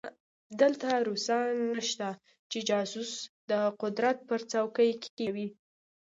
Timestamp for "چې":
2.51-2.57